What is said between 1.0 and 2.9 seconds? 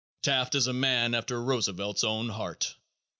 after Roosevelt's own heart.